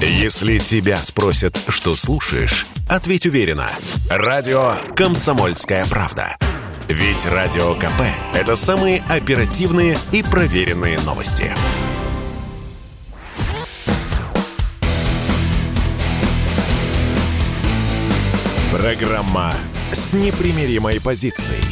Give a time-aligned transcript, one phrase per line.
[0.00, 3.70] Если тебя спросят, что слушаешь, ответь уверенно.
[4.10, 6.36] Радио «Комсомольская правда».
[6.88, 8.02] Ведь Радио КП–
[8.34, 11.50] это самые оперативные и проверенные новости.
[18.70, 19.54] Программа
[19.92, 21.64] с непримиримой позицией.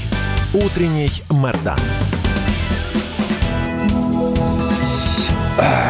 [0.55, 1.79] Утренний Мордан.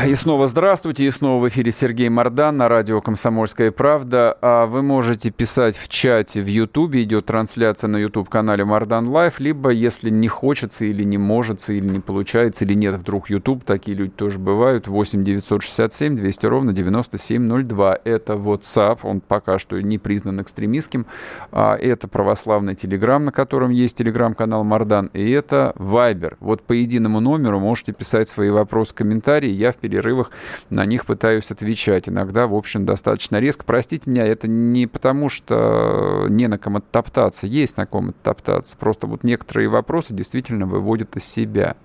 [0.07, 4.36] И снова здравствуйте, и снова в эфире Сергей Мардан на радио «Комсомольская правда».
[4.43, 9.71] А вы можете писать в чате в Ютубе, идет трансляция на YouTube-канале Мардан Live, либо,
[9.71, 14.13] если не хочется или не может, или не получается, или нет вдруг YouTube, такие люди
[14.13, 18.00] тоже бывают, 8 967 200 ровно 9702.
[18.05, 21.07] Это WhatsApp, он пока что не признан экстремистским.
[21.50, 26.35] А это православный Телеграм, на котором есть Телеграм-канал Мардан, и это Viber.
[26.41, 30.31] Вот по единому номеру можете писать свои вопросы, комментарии, я в перерывах
[30.71, 32.08] на них пытаюсь отвечать.
[32.08, 33.64] Иногда, в общем, достаточно резко.
[33.64, 37.47] Простите меня, это не потому, что не на ком оттоптаться.
[37.47, 38.77] Есть на ком оттоптаться.
[38.77, 41.77] Просто вот некоторые вопросы действительно выводят из себя.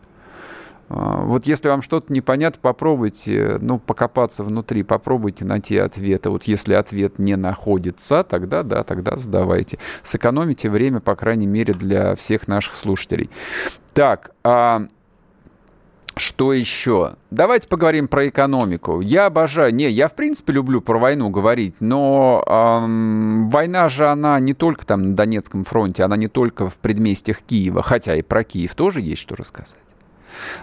[0.90, 6.30] А, вот если вам что-то непонятно, попробуйте, ну, покопаться внутри, попробуйте найти ответы.
[6.30, 9.78] Вот если ответ не находится, тогда да, тогда задавайте.
[10.03, 13.30] Сэкономите время, по крайней мере, для всех наших слушателей.
[13.94, 14.88] Так, а
[16.16, 17.14] что еще?
[17.32, 19.02] Давайте поговорим про экономику.
[19.02, 19.74] Я обожаю...
[19.74, 24.86] Не, я в принципе люблю про войну говорить, но эм, война же, она не только
[24.86, 29.02] там на Донецком фронте, она не только в предместьях Киева, хотя и про Киев тоже
[29.02, 29.80] есть что рассказать.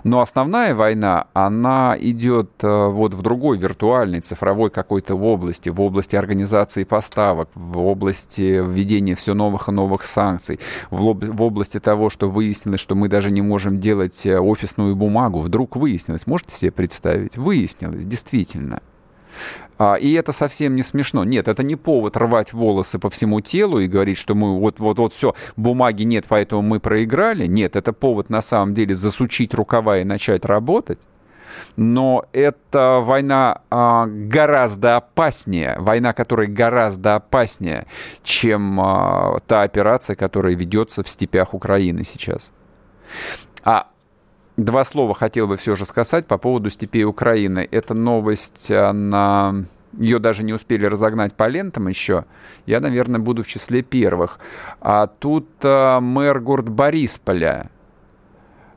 [0.05, 6.17] Но основная война, она идет э, вот в другой виртуальной, цифровой какой-то области, в области
[6.17, 10.61] организации поставок, в области введения все новых и новых санкций,
[10.91, 15.41] в, в области того, что выяснилось, что мы даже не можем делать э, офисную бумагу.
[15.41, 17.37] Вдруг выяснилось, можете себе представить?
[17.37, 18.81] Выяснилось, действительно.
[19.79, 21.25] А, и это совсем не смешно.
[21.25, 24.99] Нет, это не повод рвать волосы по всему телу и говорить, что мы вот, вот,
[24.99, 27.47] вот все, бумаги нет, поэтому мы проиграли.
[27.47, 31.00] Нет, это повод на самом деле засучить рукава и начать работать.
[31.77, 37.87] Но это война а, гораздо опаснее, война, которая гораздо опаснее,
[38.23, 42.53] чем а, та операция, которая ведется в степях Украины сейчас.
[43.65, 43.89] А
[44.56, 47.69] Два слова хотел бы все же сказать по поводу степей Украины.
[47.71, 49.65] Эта новость, она...
[49.93, 52.25] Ее даже не успели разогнать по лентам еще.
[52.67, 54.39] Я, наверное, буду в числе первых.
[54.81, 57.71] А тут а, мэр город Борисполя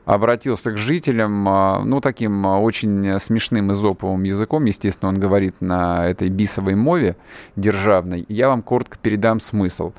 [0.04, 4.64] обратился к жителям, а, ну, таким а, очень смешным изоповым языком.
[4.64, 7.16] Естественно, он говорит на этой бисовой мове
[7.56, 8.24] державной.
[8.28, 9.92] Я вам коротко передам смысл.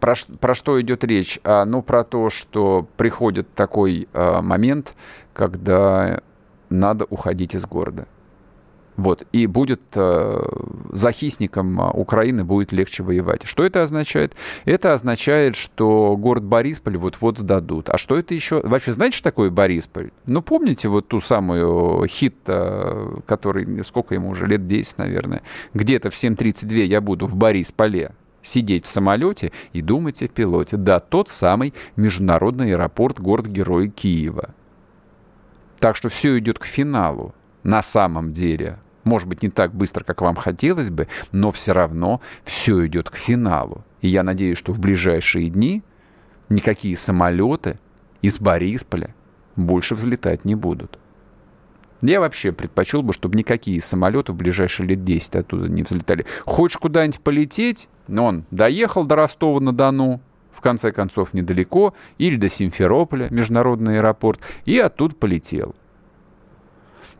[0.00, 1.40] Про, про что идет речь?
[1.44, 4.94] А, ну, про то, что приходит такой а, момент,
[5.32, 6.20] когда
[6.68, 8.06] надо уходить из города.
[8.96, 9.26] Вот.
[9.32, 10.42] И будет э,
[10.92, 13.44] захисникам Украины будет легче воевать.
[13.44, 14.34] Что это означает?
[14.64, 17.88] Это означает, что город Борисполь вот-вот сдадут.
[17.88, 18.60] А что это еще?
[18.62, 20.10] Вообще, знаете, что такое Борисполь?
[20.26, 25.42] Ну, помните вот ту самую хит, э, который, сколько ему уже, лет 10, наверное.
[25.72, 28.12] Где-то в 7.32 я буду в Борисполе
[28.42, 30.76] сидеть в самолете и думать о пилоте.
[30.76, 34.50] Да, тот самый международный аэропорт город-герой Киева.
[35.78, 37.34] Так что все идет к финалу.
[37.62, 38.78] На самом деле.
[39.04, 43.16] Может быть, не так быстро, как вам хотелось бы, но все равно все идет к
[43.16, 43.84] финалу.
[44.00, 45.82] И я надеюсь, что в ближайшие дни
[46.48, 47.78] никакие самолеты
[48.22, 49.14] из Борисполя
[49.56, 50.98] больше взлетать не будут.
[52.02, 56.24] Я вообще предпочел бы, чтобы никакие самолеты в ближайшие лет 10 оттуда не взлетали.
[56.46, 57.88] Хочешь куда-нибудь полететь?
[58.08, 60.20] Но он доехал до Ростова-на-Дону,
[60.50, 65.74] в конце концов, недалеко, или до Симферополя, международный аэропорт, и оттуда полетел.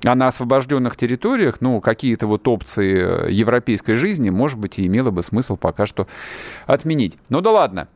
[0.04, 5.10] А на освобожденных территориях, ну, какие-то вот опции э, европейской жизни, может быть, и имело
[5.10, 6.06] бы смысл пока что
[6.66, 7.18] отменить.
[7.28, 7.88] Ну да ладно.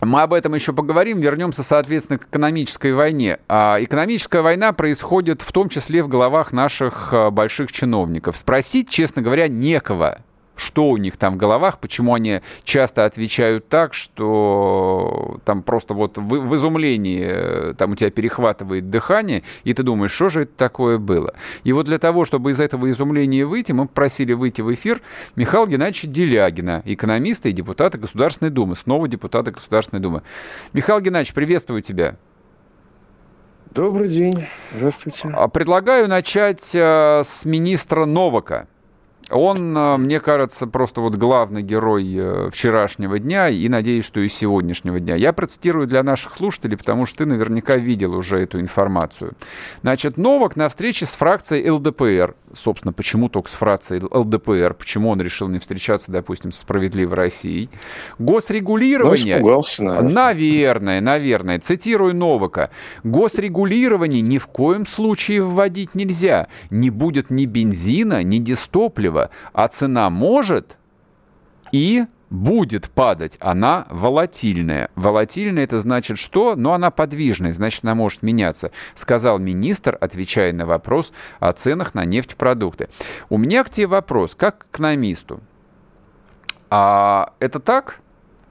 [0.00, 1.20] Мы об этом еще поговорим.
[1.20, 3.38] Вернемся, соответственно, к экономической войне.
[3.48, 8.36] А экономическая война происходит в том числе в головах наших э, больших чиновников.
[8.36, 10.18] Спросить, честно говоря, некого
[10.62, 16.16] что у них там в головах, почему они часто отвечают так, что там просто вот
[16.16, 20.52] в, в изумлении э, там у тебя перехватывает дыхание, и ты думаешь, что же это
[20.56, 21.34] такое было.
[21.64, 25.02] И вот для того, чтобы из этого изумления выйти, мы попросили выйти в эфир
[25.36, 30.22] Михаила Геннадьевича Делягина, экономиста и депутата Государственной Думы, снова депутата Государственной Думы.
[30.72, 32.16] Михаил Геннадьевич, приветствую тебя.
[33.74, 35.30] Добрый день, здравствуйте.
[35.32, 38.66] А, предлагаю начать э, с министра Новака.
[39.32, 44.28] Он, э, мне кажется, просто вот главный герой э, вчерашнего дня и, надеюсь, что и
[44.28, 45.14] сегодняшнего дня.
[45.16, 49.32] Я процитирую для наших слушателей, потому что ты наверняка видел уже эту информацию.
[49.82, 55.20] Значит, Новак на встрече с фракцией ЛДПР, собственно, почему только с фракцией ЛДПР, почему он
[55.20, 57.70] решил не встречаться, допустим, с «Справедливой Россией»,
[58.18, 59.38] госрегулирование...
[59.38, 60.12] Ну, наверное.
[60.12, 61.58] наверное, наверное.
[61.58, 62.70] Цитирую Новака.
[63.04, 66.48] Госрегулирование ни в коем случае вводить нельзя.
[66.70, 69.21] Не будет ни бензина, ни дистоплива,
[69.52, 70.78] а цена может
[71.72, 74.90] и будет падать, она волатильная.
[74.94, 76.56] Волатильная это значит что?
[76.56, 82.04] Ну, она подвижная, значит, она может меняться, сказал министр, отвечая на вопрос о ценах на
[82.06, 82.88] нефтепродукты.
[83.28, 85.40] У меня к тебе вопрос, как к экономисту.
[86.70, 88.00] А это так?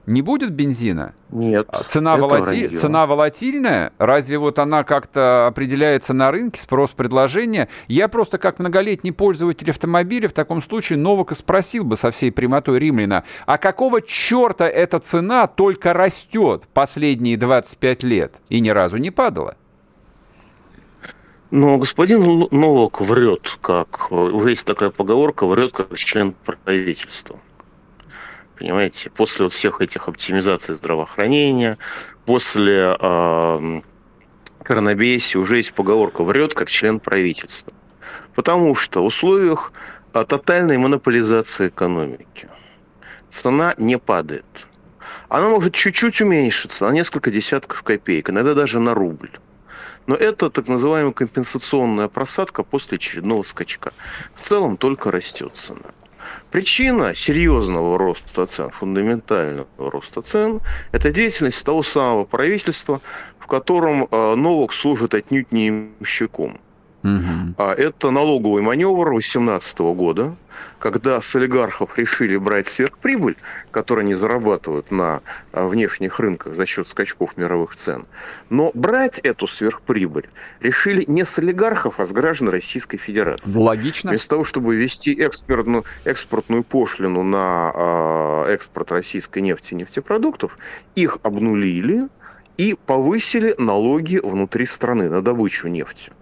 [0.06, 1.14] Не будет бензина?
[1.30, 1.66] Нет.
[1.70, 2.66] А цена, волати...
[2.66, 3.92] Цена волатильная?
[3.98, 7.68] Разве вот она как-то определяется на рынке, спрос-предложение?
[7.86, 12.80] Я просто как многолетний пользователь автомобиля в таком случае Новака спросил бы со всей прямотой
[12.80, 19.12] римляна, а какого черта эта цена только растет последние 25 лет и ни разу не
[19.12, 19.56] падала?
[21.52, 27.38] Но господин Новак врет, как уже есть такая поговорка, врет как член правительства.
[28.58, 31.78] Понимаете, после вот всех этих оптимизаций здравоохранения,
[32.26, 33.80] после э,
[34.62, 37.72] коронабесии уже есть поговорка «врет как член правительства».
[38.34, 39.72] Потому что в условиях
[40.12, 42.48] а, тотальной монополизации экономики
[43.28, 44.44] цена не падает.
[45.28, 49.30] Она может чуть-чуть уменьшиться на несколько десятков копеек, иногда даже на рубль.
[50.06, 53.92] Но это так называемая компенсационная просадка после очередного скачка.
[54.34, 55.92] В целом только растет цена.
[56.50, 60.60] Причина серьезного роста цен, фундаментального роста цен,
[60.92, 63.00] это деятельность того самого правительства,
[63.38, 66.60] в котором э, Новок служит отнюдь не имщиком.
[67.02, 67.54] Угу.
[67.58, 70.36] А это налоговый маневр 2018 года,
[70.78, 73.36] когда с олигархов решили брать сверхприбыль,
[73.70, 75.20] которую они зарабатывают на
[75.52, 78.04] а, внешних рынках за счет скачков мировых цен.
[78.50, 80.28] Но брать эту сверхприбыль
[80.60, 83.52] решили не с олигархов, а с граждан Российской Федерации.
[83.56, 84.10] Логично.
[84.10, 87.72] Вместо того, чтобы ввести экспортную, экспортную пошлину на
[88.46, 90.56] э, экспорт российской нефти и нефтепродуктов,
[90.94, 92.08] их обнулили
[92.58, 96.12] и повысили налоги внутри страны на добычу нефти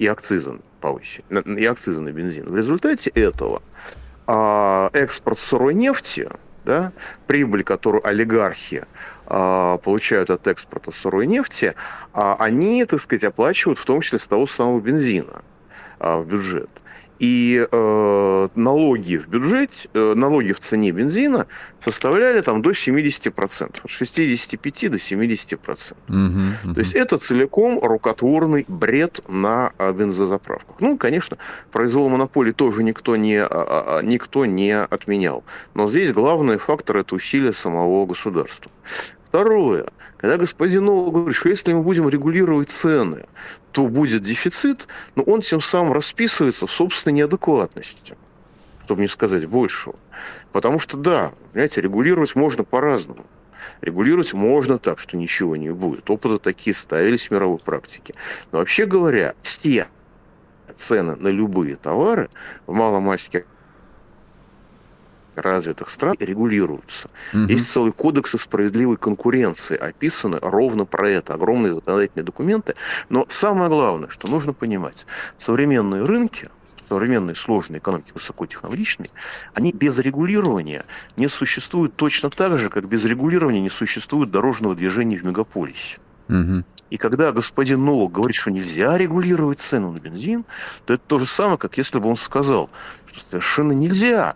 [0.00, 1.22] и акцизы повысили,
[1.60, 2.46] и акцизы на бензин.
[2.46, 3.62] В результате этого
[4.26, 6.26] а, экспорт сырой нефти,
[6.64, 6.92] да,
[7.26, 8.86] прибыль, которую олигархи
[9.26, 11.74] а, получают от экспорта сырой нефти,
[12.14, 15.42] а, они, так сказать, оплачивают в том числе с того самого бензина
[15.98, 16.70] в бюджет.
[17.20, 21.46] И э, налоги в бюджете, э, налоги в цене бензина
[21.84, 25.92] составляли там до 70%, от 65 до 70%.
[26.08, 26.74] Угу, угу.
[26.74, 30.76] То есть это целиком рукотворный бред на а, бензозаправках.
[30.80, 31.36] Ну, конечно,
[31.70, 35.44] произвол монополии тоже никто не, а, а, никто не отменял.
[35.74, 38.70] Но здесь главный фактор– это усилия самого государства.
[39.28, 39.86] Второе.
[40.20, 43.24] Когда господин Новый говорит, что если мы будем регулировать цены,
[43.72, 48.18] то будет дефицит, но он тем самым расписывается в собственной неадекватности,
[48.84, 49.94] чтобы не сказать большего.
[50.52, 53.24] Потому что, да, понимаете, регулировать можно по-разному.
[53.80, 56.10] Регулировать можно так, что ничего не будет.
[56.10, 58.12] Опыты такие ставились в мировой практике.
[58.52, 59.88] Но вообще говоря, все
[60.74, 62.28] цены на любые товары
[62.66, 63.46] в маломальских
[65.36, 67.08] развитых стран регулируются.
[67.32, 67.42] Угу.
[67.44, 72.74] Есть целый кодекс справедливой конкуренции, описаны ровно про это, огромные законодательные документы.
[73.08, 75.06] Но самое главное, что нужно понимать,
[75.38, 76.48] современные рынки,
[76.88, 79.10] современные сложные экономики высокотехнологичные,
[79.54, 80.84] они без регулирования
[81.16, 85.98] не существуют точно так же, как без регулирования не существует дорожного движения в мегаполисе.
[86.28, 86.64] Угу.
[86.90, 90.44] И когда господин Новок говорит, что нельзя регулировать цену на бензин,
[90.84, 92.68] то это то же самое, как если бы он сказал,
[93.06, 94.34] что совершенно нельзя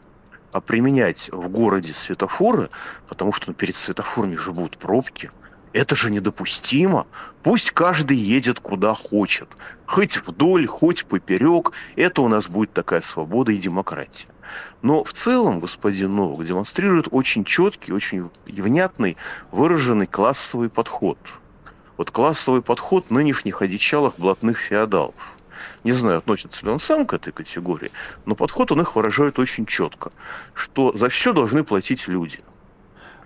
[0.60, 2.70] применять в городе светофоры,
[3.08, 5.30] потому что ну, перед светофорами же будут пробки.
[5.72, 7.06] Это же недопустимо.
[7.42, 9.56] Пусть каждый едет куда хочет.
[9.86, 11.72] Хоть вдоль, хоть поперек.
[11.96, 14.28] Это у нас будет такая свобода и демократия.
[14.82, 19.16] Но в целом господин Новок демонстрирует очень четкий, очень внятный,
[19.50, 21.18] выраженный классовый подход.
[21.96, 25.14] Вот классовый подход нынешних одичалых блатных феодалов.
[25.84, 27.90] Не знаю, относится ли он сам к этой категории,
[28.26, 30.12] но подход он их выражает очень четко,
[30.54, 32.40] что за все должны платить люди.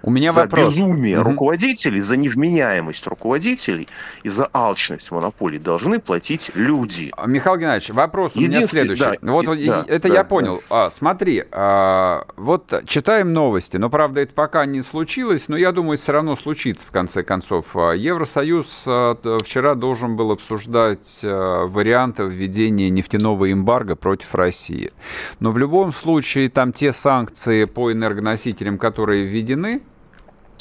[0.03, 0.75] У меня за вопрос.
[0.75, 1.31] безумие угу.
[1.31, 3.89] руководителей, за невменяемость руководителей
[4.23, 7.11] и за алчность монополий должны платить люди.
[7.17, 9.19] А, Михаил Геннадьевич, вопрос у меня следующий.
[9.21, 10.63] Да, вот да, это да, я понял.
[10.71, 10.87] Да.
[10.87, 15.99] А, смотри, а, вот читаем новости, но правда это пока не случилось, но я думаю,
[15.99, 17.77] все равно случится в конце концов.
[17.77, 24.93] А, Евросоюз а, вчера должен был обсуждать варианты введения нефтяного эмбарго против России.
[25.41, 29.83] Но в любом случае там те санкции по энергоносителям, которые введены,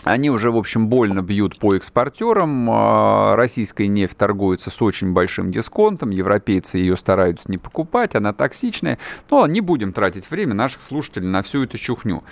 [0.07, 2.67] они уже, в общем, больно бьют по экспортерам.
[2.69, 6.11] А, российская нефть торгуется с очень большим дисконтом.
[6.11, 8.15] Европейцы ее стараются не покупать.
[8.15, 8.97] Она токсичная.
[9.29, 12.23] Но не будем тратить время наших слушателей на всю эту чухню.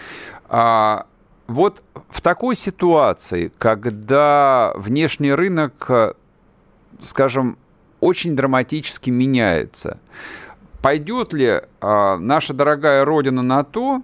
[0.48, 1.08] А,
[1.48, 6.16] вот в такой ситуации, когда внешний рынок,
[7.04, 7.58] скажем,
[8.00, 10.00] очень драматически меняется,
[10.82, 14.02] пойдет ли а, наша дорогая Родина на то,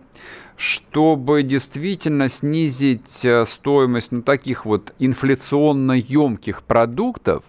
[0.57, 7.43] чтобы действительно снизить э, стоимость ну, таких вот инфляционно емких продуктов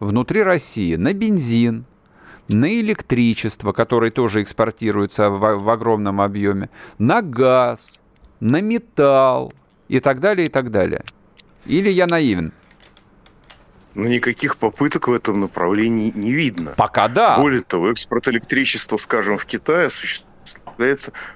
[0.00, 1.84] внутри России на бензин,
[2.48, 8.00] на электричество, которое тоже экспортируется в, в огромном объеме, на газ,
[8.40, 9.52] на металл
[9.88, 11.04] и так далее, и так далее.
[11.66, 12.52] Или я наивен?
[13.94, 16.74] Но никаких попыток в этом направлении не видно.
[16.76, 17.38] Пока да.
[17.38, 20.33] Более того, экспорт электричества, скажем, в Китае осуществляется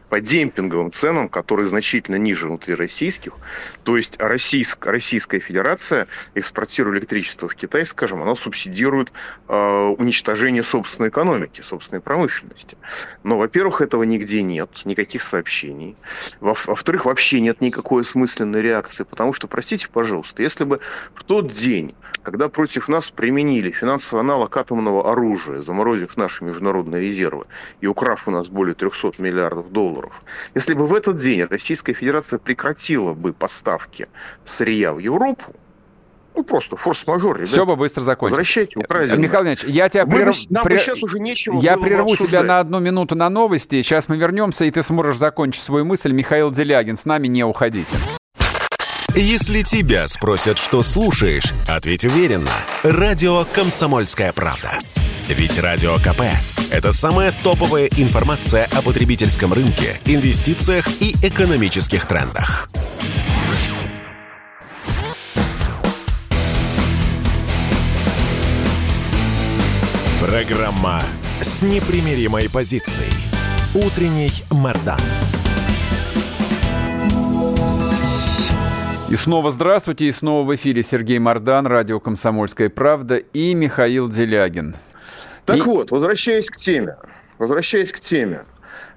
[0.08, 3.32] по демпинговым ценам, которые значительно ниже внутри российских.
[3.84, 9.12] То есть Российск, Российская Федерация, экспортируя электричество в Китай, скажем, она субсидирует
[9.48, 9.54] э,
[9.98, 12.76] уничтожение собственной экономики, собственной промышленности.
[13.22, 15.96] Но, во-первых, этого нигде нет, никаких сообщений.
[16.40, 20.80] Во- во-вторых, вообще нет никакой осмысленной реакции, потому что, простите, пожалуйста, если бы
[21.14, 27.44] в тот день, когда против нас применили финансовый аналог атомного оружия, заморозив наши международные резервы
[27.80, 30.12] и украв у нас более 300 миллиардов долларов.
[30.54, 34.08] Если бы в этот день Российская Федерация прекратила бы поставки
[34.46, 35.54] сырья в Европу,
[36.38, 37.52] ну, просто форс-мажор, ребята.
[37.52, 38.38] Все бы быстро закончилось.
[38.38, 39.16] Возвращайте Украину.
[39.16, 40.36] Михаил Ильич, я тебя прерв...
[40.50, 40.80] нам Прер...
[40.80, 43.82] сейчас уже нечего Я прерву тебя на одну минуту на новости.
[43.82, 46.12] Сейчас мы вернемся, и ты сможешь закончить свою мысль.
[46.12, 47.96] Михаил Делягин, с нами не уходите.
[49.16, 52.52] Если тебя спросят, что слушаешь, ответь уверенно.
[52.84, 54.78] Радио «Комсомольская правда».
[55.28, 56.22] Ведь Радио КП–
[56.70, 62.68] это самая топовая информация о потребительском рынке, инвестициях и экономических трендах.
[70.20, 71.00] Программа
[71.40, 73.12] с непримиримой позицией.
[73.74, 75.00] Утренний Мордан.
[79.08, 84.76] И снова здравствуйте, и снова в эфире Сергей Мордан, радио «Комсомольская правда» и Михаил Делягин.
[85.48, 85.62] Так и...
[85.62, 86.96] вот, возвращаясь к теме.
[87.38, 88.42] Возвращаясь к теме.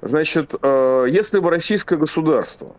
[0.01, 2.75] Значит, э, если бы российское государство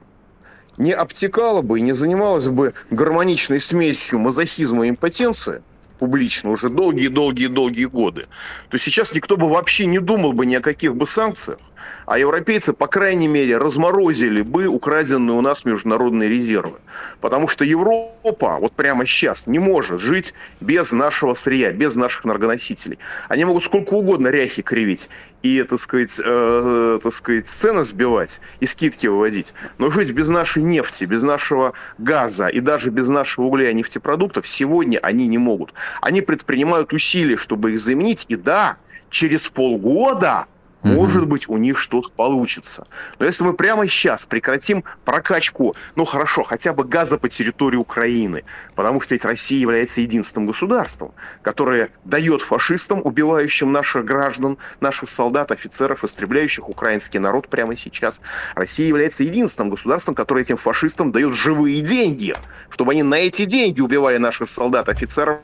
[0.76, 5.62] не обтекало бы и не занималось бы гармоничной смесью мазохизма и импотенции,
[5.98, 8.26] публично уже долгие-долгие-долгие годы,
[8.68, 11.58] то сейчас никто бы вообще не думал бы ни о каких бы санкциях,
[12.06, 16.78] а европейцы, по крайней мере, разморозили бы украденные у нас международные резервы.
[17.20, 22.98] Потому что Европа вот прямо сейчас не может жить без нашего сырья, без наших энергоносителей.
[23.28, 25.08] Они могут сколько угодно ряхи кривить
[25.42, 29.54] и, так сказать, э, так сказать, цены сбивать и скидки выводить.
[29.78, 34.46] Но жить без нашей нефти, без нашего газа и даже без нашего угля и нефтепродуктов
[34.46, 35.74] сегодня они не могут.
[36.00, 38.26] Они предпринимают усилия, чтобы их заменить.
[38.28, 38.76] И да,
[39.10, 40.46] через полгода
[40.82, 42.86] может быть, у них что-то получится.
[43.18, 48.44] Но если мы прямо сейчас прекратим прокачку, ну хорошо, хотя бы газа по территории Украины,
[48.74, 51.12] потому что ведь Россия является единственным государством,
[51.42, 58.20] которое дает фашистам, убивающим наших граждан, наших солдат, офицеров, истребляющих украинский народ прямо сейчас.
[58.54, 62.34] Россия является единственным государством, которое этим фашистам дает живые деньги,
[62.70, 65.40] чтобы они на эти деньги убивали наших солдат, офицеров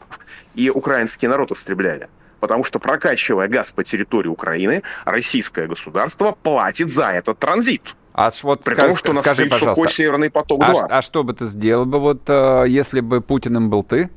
[0.55, 2.09] и украинский народ истребляли.
[2.41, 7.95] Потому что прокачивая газ по территории Украины, российское государство платит за этот транзит.
[8.13, 10.81] А вот При скажи, том, что у нас скажи, пожалуйста, сухой Северный поток 2.
[10.83, 14.11] А, а что бы ты сделал бы, вот, э, если бы Путиным был ты?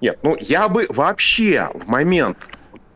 [0.00, 2.36] Нет, ну я бы вообще в момент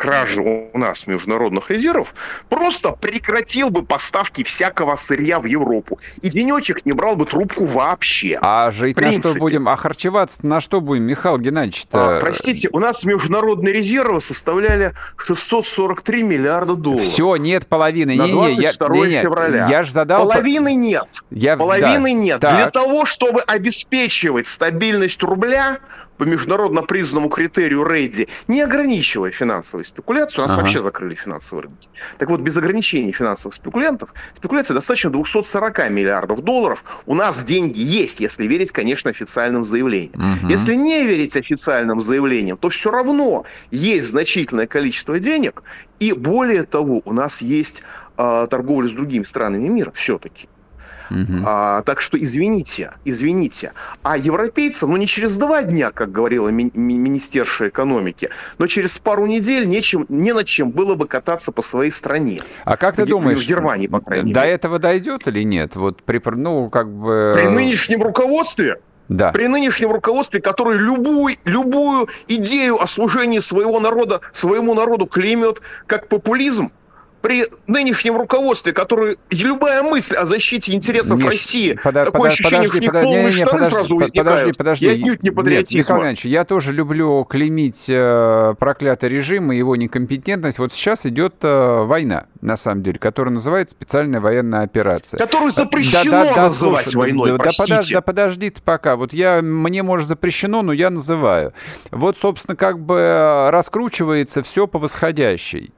[0.02, 2.12] кражи у нас международных резервов,
[2.48, 6.00] просто прекратил бы поставки всякого сырья в Европу.
[6.22, 8.36] И денечек не брал бы трубку вообще.
[8.42, 9.68] А жить на что будем?
[9.68, 11.86] А харчеваться на что будем, Михаил Геннадьевич?
[11.92, 17.04] А, простите, у нас международные резервы составляли 643 миллиарда долларов.
[17.04, 18.16] Все, нет половины.
[18.16, 19.68] На 22 не, не, не, февраля.
[19.68, 20.22] Я же задал...
[20.22, 21.06] Половины нет.
[21.30, 21.56] Я...
[21.56, 22.12] Половины да.
[22.12, 22.40] нет.
[22.40, 22.56] Так.
[22.56, 25.78] Для того, чтобы обеспечивать стабильность рубля,
[26.22, 30.62] по международно признанному критерию Рейди, не ограничивая финансовую спекуляцию, у нас ага.
[30.62, 31.88] вообще закрыли финансовые рынки.
[32.18, 36.84] Так вот, без ограничений финансовых спекулянтов, спекуляция достаточно 240 миллиардов долларов.
[37.06, 40.38] У нас деньги есть, если верить, конечно, официальным заявлениям.
[40.44, 40.48] Угу.
[40.48, 45.64] Если не верить официальным заявлениям, то все равно есть значительное количество денег,
[45.98, 47.82] и более того, у нас есть
[48.16, 50.48] э, торговля с другими странами мира все-таки.
[51.12, 51.42] Угу.
[51.44, 53.72] А, так что извините, извините.
[54.02, 58.98] А европейцам, ну не через два дня, как говорила ми- ми- министерша экономики, но через
[58.98, 62.40] пару недель нечем, не над чем было бы кататься по своей стране.
[62.64, 64.52] А как ты думаешь, в Германии, по крайней до мере.
[64.52, 65.76] этого дойдет или нет?
[65.76, 67.32] Вот при, ну, как бы...
[67.36, 68.78] При нынешнем руководстве?
[69.08, 69.30] Да.
[69.32, 76.08] При нынешнем руководстве, которое любую, любую идею о служении своего народа, своему народу клеймет как
[76.08, 76.70] популизм,
[77.22, 82.68] при нынешнем руководстве, который любая мысль о защите интересов Миш, России, подо, такое подо, ощущение,
[82.68, 84.28] подожди, что подожди, не, не, подожди, сразу возникают.
[84.28, 84.86] Подожди, подожди.
[84.86, 85.78] Я отнюдь не патриотизма.
[85.78, 90.58] Нет, Михаил Иванович, я тоже люблю клеймить э, проклятый режим и его некомпетентность.
[90.58, 95.18] Вот сейчас идет э, война, на самом деле, которая называется специальная военная операция.
[95.18, 98.96] Которую запрещено да, да, да, называть слушай, войной, да, да, подожди, да подожди ты пока.
[98.96, 101.52] Вот я, мне, может, запрещено, но я называю.
[101.92, 105.72] Вот, собственно, как бы э, раскручивается все по восходящей.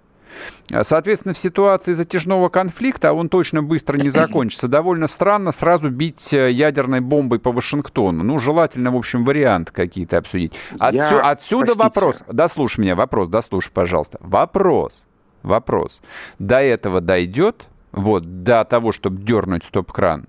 [0.82, 6.32] Соответственно, в ситуации затяжного конфликта, а он точно быстро не закончится, довольно странно сразу бить
[6.32, 8.24] э, ядерной бомбой по Вашингтону.
[8.24, 10.52] Ну, желательно, в общем, вариант какие-то обсудить.
[10.78, 10.98] Отсю...
[10.98, 11.30] Я...
[11.30, 11.84] Отсюда Простите.
[11.84, 12.22] вопрос.
[12.28, 14.18] Дослушай меня, вопрос, дослушай, пожалуйста.
[14.20, 15.06] Вопрос,
[15.42, 16.00] вопрос.
[16.38, 20.26] До этого дойдет, вот, до того, чтобы дернуть стоп-кран?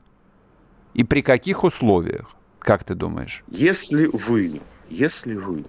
[0.93, 2.31] И при каких условиях?
[2.59, 3.43] Как ты думаешь?
[3.47, 5.65] Если вы, если вы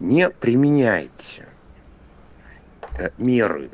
[0.00, 1.46] не применяете
[3.18, 3.70] меры,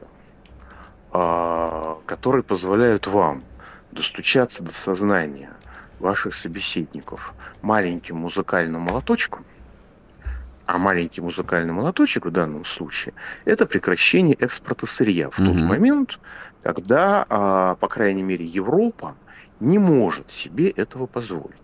[1.12, 3.42] а, которые позволяют вам
[3.92, 5.50] достучаться до сознания
[5.98, 9.44] ваших собеседников маленьким музыкальным молоточком,
[10.66, 16.18] а маленький музыкальный молоточек в данном случае– это прекращение экспорта сырья в тот момент,
[16.62, 19.16] когда, а, по крайней мере, Европа
[19.58, 21.56] не может себе этого позволить.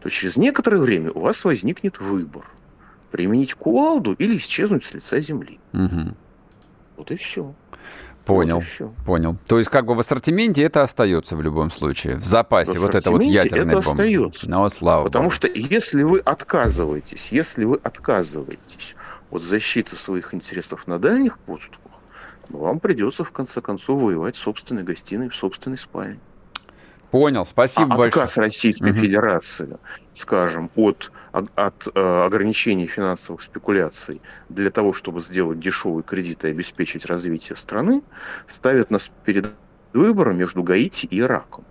[0.00, 2.44] То через некоторое время у вас возникнет выбор–
[3.12, 5.60] применить кувалду или исчезнуть с лица земли.
[5.72, 6.16] Угу.
[6.96, 7.54] Вот и все.
[8.24, 8.92] Понял, вот все.
[9.04, 9.36] понял.
[9.46, 12.94] То есть как бы в ассортименте это остается в любом случае, в запасе, в вот
[12.94, 14.02] это вот ядерная это бомба.
[14.02, 14.48] остается.
[14.48, 15.34] Ну, слава Потому Богу.
[15.34, 18.94] что если вы отказываетесь, если вы отказываетесь
[19.30, 21.92] от защиты своих интересов на дальних подступах,
[22.48, 26.20] вам придется в конце концов воевать в собственной гостиной, в собственной спальне.
[27.10, 28.24] Понял, спасибо а большое.
[28.24, 29.00] Отказ Российской угу.
[29.00, 29.76] Федерации,
[30.14, 37.06] скажем, от, от э, ограничений финансовых спекуляций для того, чтобы сделать дешевый кредит и обеспечить
[37.06, 38.02] развитие страны,
[38.48, 39.50] ставит нас перед
[39.92, 41.64] выбором между Гаити и Ираком.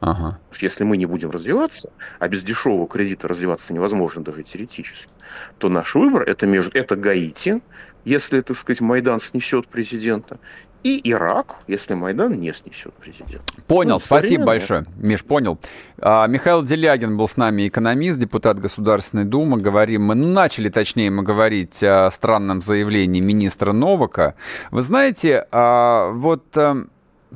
[0.00, 0.38] Ага.
[0.60, 5.12] Если мы не будем развиваться, а без дешевого кредита развиваться невозможно даже теоретически,
[5.58, 7.62] то наш выбор это между это Гаити,
[8.04, 10.38] если, так сказать, Майдан снесет президента,
[10.84, 13.42] и Ирак, если Майдан не снесет президент.
[13.66, 14.84] Понял, ну, спасибо большое.
[14.96, 15.58] Миш, понял.
[15.98, 19.58] А, Михаил Делягин был с нами, экономист, депутат Государственной Думы.
[19.58, 24.34] Говорим, мы начали, точнее, мы говорить о странном заявлении министра Новака.
[24.70, 26.76] Вы знаете, а, вот, а,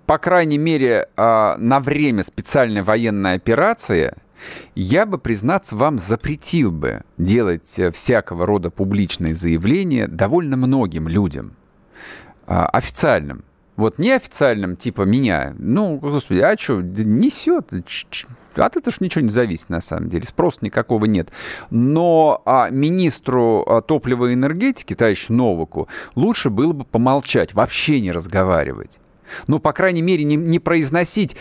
[0.06, 4.14] по крайней мере, а, на время специальной военной операции
[4.74, 11.56] я бы, признаться вам, запретил бы делать всякого рода публичные заявления довольно многим людям–
[12.46, 13.44] официальным.
[13.76, 17.72] Вот неофициальным, типа меня, ну, господи, а что, несет?
[18.54, 20.24] От этого ж ничего не зависит, на самом деле.
[20.24, 21.30] Спроса никакого нет.
[21.70, 28.12] Но а, министру а, топлива и энергетики, товарищу Новаку, лучше было бы помолчать, вообще не
[28.12, 29.00] разговаривать.
[29.46, 31.36] Ну, по крайней мере, не, не произносить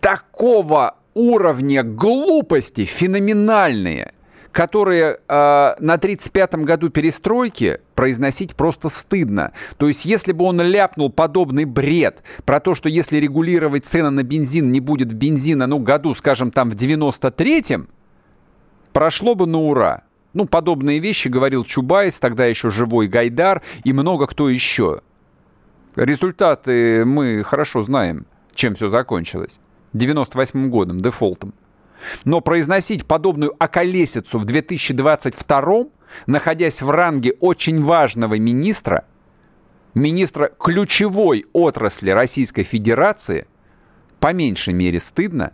[0.00, 4.13] такого уровня глупости феноменальные–
[4.54, 9.52] которые э, на 35-м году перестройки произносить просто стыдно.
[9.78, 14.22] То есть, если бы он ляпнул подобный бред про то, что если регулировать цены на
[14.22, 17.88] бензин, не будет бензина, ну, году, скажем, там в 93-м,
[18.92, 20.04] прошло бы на ура.
[20.34, 25.00] Ну, подобные вещи говорил Чубайс, тогда еще живой Гайдар и много кто еще.
[25.96, 29.58] Результаты мы хорошо знаем, чем все закончилось.
[29.94, 31.54] 98 годом, дефолтом.
[32.24, 35.86] Но произносить подобную околесицу в 2022
[36.26, 39.04] находясь в ранге очень важного министра,
[39.94, 43.46] министра ключевой отрасли Российской Федерации,
[44.20, 45.52] по меньшей мере стыдно,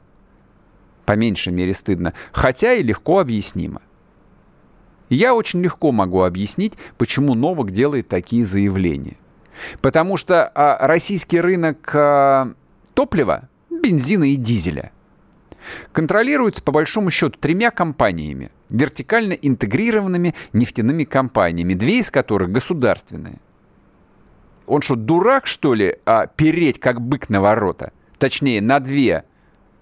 [1.04, 3.82] по меньшей мере стыдно, хотя и легко объяснимо.
[5.08, 9.16] Я очень легко могу объяснить, почему Новак делает такие заявления.
[9.82, 12.54] Потому что а, российский рынок а,
[12.94, 14.92] топлива, бензина и дизеля–
[15.92, 23.40] контролируется по большому счету тремя компаниями, вертикально интегрированными нефтяными компаниями, две из которых государственные.
[24.66, 27.92] Он что, дурак, что ли, а, переть как бык на ворота?
[28.18, 29.24] Точнее, на две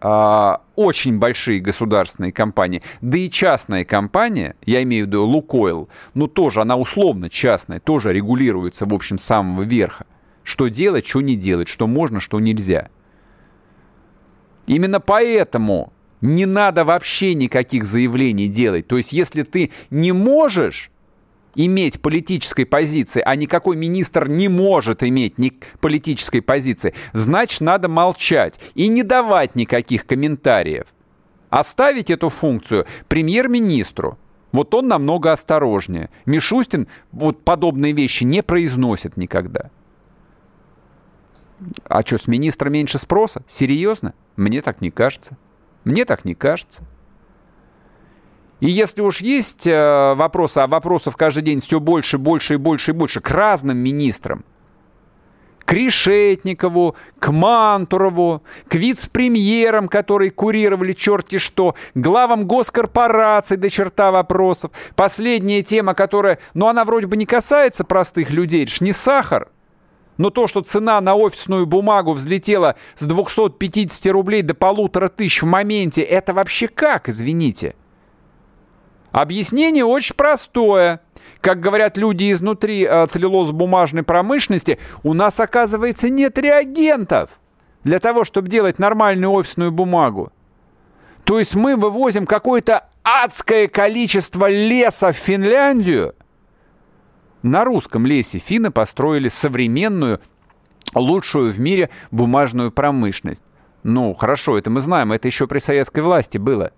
[0.00, 6.28] а, очень большие государственные компании, да и частная компания, я имею в виду Лукойл, ну
[6.28, 10.06] тоже, она условно частная, тоже регулируется, в общем, с самого верха.
[10.44, 12.88] Что делать, что не делать, что можно, что нельзя.
[14.68, 18.86] Именно поэтому не надо вообще никаких заявлений делать.
[18.86, 20.90] То есть, если ты не можешь
[21.54, 28.60] иметь политической позиции, а никакой министр не может иметь ни политической позиции, значит, надо молчать
[28.74, 30.84] и не давать никаких комментариев.
[31.48, 34.18] Оставить эту функцию премьер-министру.
[34.52, 36.10] Вот он намного осторожнее.
[36.26, 39.70] Мишустин вот подобные вещи не произносит никогда.
[41.84, 43.42] А что, с министра меньше спроса?
[43.46, 44.14] Серьезно?
[44.36, 45.36] Мне так не кажется.
[45.84, 46.84] Мне так не кажется.
[48.60, 52.90] И если уж есть э, вопросы, а вопросов каждый день все больше, больше и больше
[52.90, 54.44] и больше к разным министрам,
[55.64, 64.72] к Решетникову, к Мантурову, к вице-премьерам, которые курировали черти что, главам госкорпораций до черта вопросов.
[64.96, 69.48] Последняя тема, которая, ну она вроде бы не касается простых людей, это ж не сахар.
[70.18, 75.46] Но то, что цена на офисную бумагу взлетела с 250 рублей до полутора тысяч в
[75.46, 77.74] моменте, это вообще как, извините?
[79.12, 81.00] Объяснение очень простое.
[81.40, 87.30] Как говорят люди изнутри э, целлюлозно-бумажной промышленности, у нас, оказывается, нет реагентов
[87.84, 90.32] для того, чтобы делать нормальную офисную бумагу.
[91.24, 96.14] То есть мы вывозим какое-то адское количество леса в Финляндию.
[97.42, 100.20] На русском лесе финны построили современную,
[100.94, 103.44] лучшую в мире бумажную промышленность.
[103.82, 106.72] Ну, хорошо, это мы знаем, это еще при советской власти было.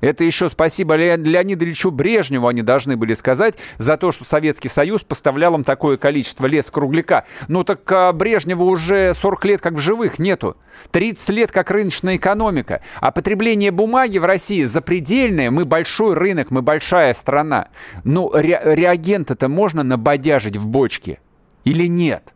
[0.00, 5.02] Это еще спасибо Леониду Ильичу Брежневу они должны были сказать за то, что Советский Союз
[5.02, 7.26] поставлял им такое количество лес-кругляка.
[7.48, 10.56] Ну так а Брежневу уже 40 лет как в живых нету.
[10.92, 12.82] 30 лет как рыночная экономика.
[13.00, 15.50] А потребление бумаги в России запредельное.
[15.50, 17.68] Мы большой рынок, мы большая страна.
[18.04, 21.20] Ну ре реагенты-то можно набодяжить в бочке?
[21.64, 22.34] Или нет?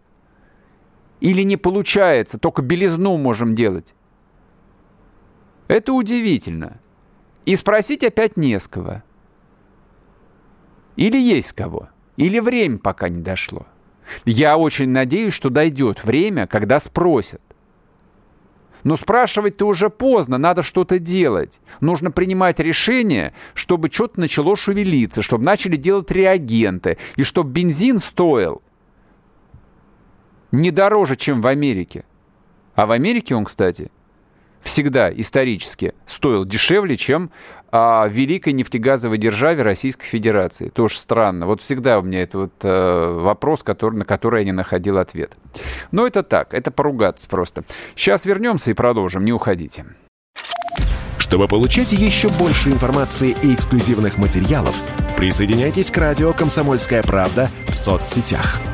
[1.20, 3.94] Или не получается, только белизну можем делать?
[5.68, 6.78] Это удивительно.
[7.44, 9.02] И спросить опять не с кого.
[10.96, 11.88] Или есть кого.
[12.16, 13.66] Или время пока не дошло.
[14.24, 17.40] Я очень надеюсь, что дойдет время, когда спросят.
[18.82, 21.60] Но спрашивать-то уже поздно, надо что-то делать.
[21.80, 28.62] Нужно принимать решение, чтобы что-то начало шевелиться, чтобы начали делать реагенты, и чтобы бензин стоил
[30.52, 32.04] не дороже, чем в Америке.
[32.74, 33.90] А в Америке он, кстати,
[34.64, 37.30] всегда исторически стоил дешевле, чем
[37.70, 40.68] а, в великой нефтегазовой державе Российской Федерации.
[40.68, 41.46] Тоже странно.
[41.46, 45.36] Вот всегда у меня это вот а, вопрос, который, на который я не находил ответ.
[45.92, 47.64] Но это так, это поругаться просто.
[47.94, 49.84] Сейчас вернемся и продолжим, не уходите.
[51.18, 54.74] Чтобы получать еще больше информации и эксклюзивных материалов,
[55.16, 58.60] присоединяйтесь к радио «Комсомольская правда» в соцсетях–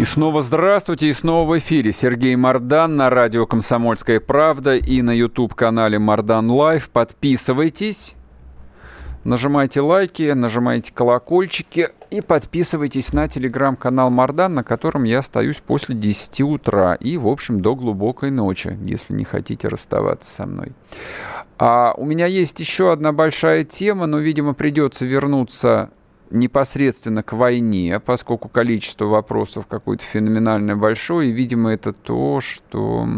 [0.00, 5.10] И снова здравствуйте, и снова в эфире Сергей Мордан на радио «Комсомольская правда» и на
[5.10, 6.88] YouTube-канале Мордан Лайв.
[6.88, 8.14] Подписывайтесь,
[9.24, 16.40] нажимайте лайки, нажимайте колокольчики и подписывайтесь на телеграм-канал Мордан, на котором я остаюсь после 10
[16.40, 20.72] утра и, в общем, до глубокой ночи, если не хотите расставаться со мной.
[21.58, 25.90] А у меня есть еще одна большая тема, но, видимо, придется вернуться
[26.30, 33.08] непосредственно к войне, поскольку количество вопросов какое-то феноменально большое, и, видимо, это то, что...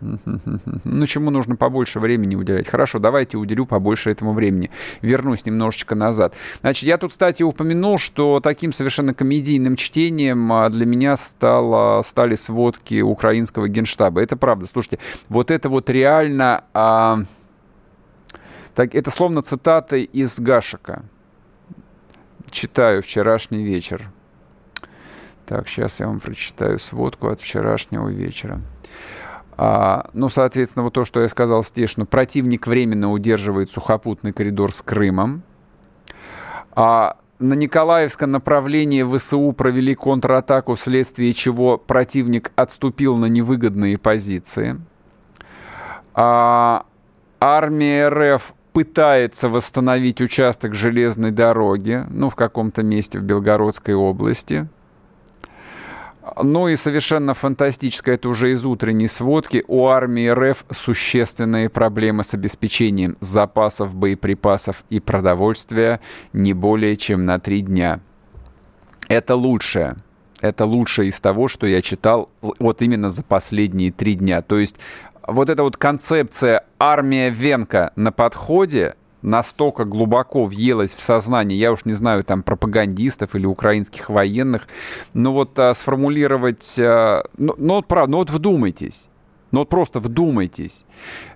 [0.00, 2.66] Ну, чему нужно побольше времени уделять?
[2.68, 4.70] Хорошо, давайте уделю побольше этому времени.
[5.02, 6.34] Вернусь немножечко назад.
[6.60, 12.34] Значит, я тут, кстати, упомянул, что таким совершенно комедийным чтением а, для меня стало, стали
[12.34, 14.22] сводки украинского генштаба.
[14.22, 14.66] Это правда.
[14.66, 16.64] Слушайте, вот это вот реально...
[16.72, 17.24] А,
[18.74, 21.04] так, это словно цитаты из Гашика
[22.50, 24.10] читаю вчерашний вечер.
[25.46, 28.60] Так, сейчас я вам прочитаю сводку от вчерашнего вечера.
[29.56, 34.80] А, ну, соответственно, вот то, что я сказал Стешну, противник временно удерживает сухопутный коридор с
[34.80, 35.42] Крымом.
[36.72, 44.80] А, на Николаевском направлении ВСУ провели контратаку, вследствие чего противник отступил на невыгодные позиции.
[46.14, 46.86] А,
[47.40, 54.68] армия РФ пытается восстановить участок железной дороги, ну, в каком-то месте в Белгородской области.
[56.42, 62.34] Ну и совершенно фантастическое, это уже из утренней сводки, у армии РФ существенные проблемы с
[62.34, 66.00] обеспечением запасов боеприпасов и продовольствия
[66.32, 68.00] не более чем на три дня.
[69.08, 69.96] Это лучшее.
[70.40, 74.40] Это лучшее из того, что я читал вот именно за последние три дня.
[74.40, 74.76] То есть
[75.30, 81.84] вот эта вот концепция «армия Венка на подходе», настолько глубоко въелась в сознание, я уж
[81.84, 84.66] не знаю, там, пропагандистов или украинских военных,
[85.12, 86.78] но вот а, сформулировать...
[86.78, 89.08] А, ну, ну, правда, ну вот вдумайтесь.
[89.50, 90.84] Ну вот просто вдумайтесь.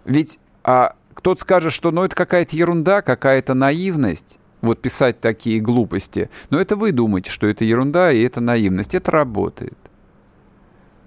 [0.04, 6.30] Ведь а, кто-то скажет, что ну это какая-то ерунда, какая-то наивность вот писать такие глупости.
[6.50, 8.94] Но это вы думаете, что это ерунда и это наивность.
[8.94, 9.76] Это работает.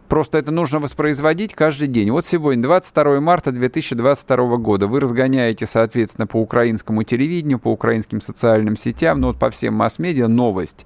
[0.08, 2.12] Просто это нужно воспроизводить каждый день.
[2.12, 8.76] Вот сегодня, 22 марта 2022 года, вы разгоняете, соответственно, по украинскому телевидению, по украинским социальным
[8.76, 10.86] сетям, ну вот по всем масс-медиа новость.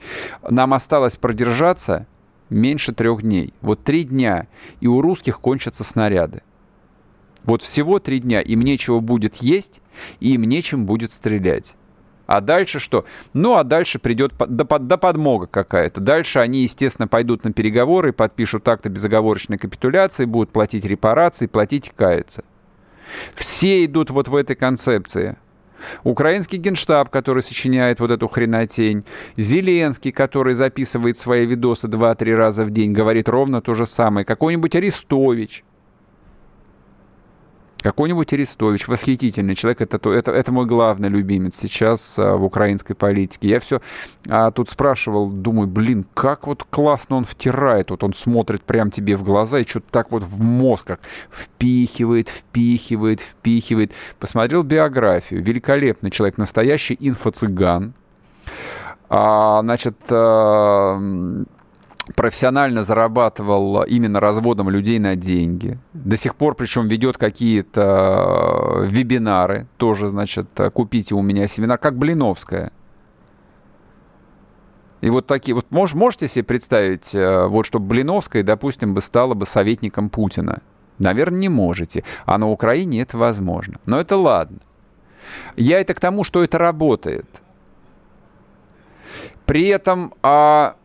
[0.49, 2.07] Нам осталось продержаться
[2.49, 3.53] меньше трех дней.
[3.61, 4.47] Вот три дня,
[4.79, 6.41] и у русских кончатся снаряды.
[7.43, 9.81] Вот всего три дня, им нечего будет есть,
[10.19, 11.75] и им нечем будет стрелять.
[12.31, 13.03] А дальше что?
[13.33, 15.99] Ну, а дальше придет до, подмога какая-то.
[15.99, 21.91] Дальше они, естественно, пойдут на переговоры, подпишут акты безоговорочной капитуляции, будут платить репарации, платить и
[21.93, 22.45] каяться.
[23.35, 25.35] Все идут вот в этой концепции.
[26.05, 29.03] Украинский генштаб, который сочиняет вот эту хренотень.
[29.35, 34.25] Зеленский, который записывает свои видосы 2-3 раза в день, говорит ровно то же самое.
[34.25, 35.65] Какой-нибудь Арестович–
[37.81, 43.49] какой-нибудь Арестович, восхитительный человек, это, это, это мой главный любимец сейчас а, в украинской политике.
[43.49, 43.81] Я все
[44.29, 49.15] а, тут спрашивал, думаю, блин, как вот классно он втирает, вот он смотрит прям тебе
[49.15, 53.91] в глаза и что-то так вот в мозг как впихивает, впихивает, впихивает.
[54.19, 57.93] Посмотрел биографию, великолепный человек, настоящий инфо-цыган.
[59.09, 60.97] А, значит, а,
[62.15, 65.77] профессионально зарабатывал именно разводом людей на деньги.
[65.93, 69.67] До сих пор, причем, ведет какие-то э, вебинары.
[69.77, 72.71] Тоже, значит, купите у меня семинар, как Блиновская.
[75.01, 79.33] И вот такие, вот мож, можете себе представить, э, вот чтобы Блиновская, допустим, бы стала
[79.33, 80.61] бы советником Путина?
[80.99, 82.03] Наверное, не можете.
[82.25, 83.79] А на Украине это возможно.
[83.85, 84.59] Но это ладно.
[85.55, 87.25] Я это к тому, что это работает.
[89.45, 90.75] При этом а,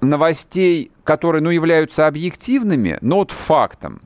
[0.00, 4.02] новостей, которые, ну, являются объективными, но вот фактом,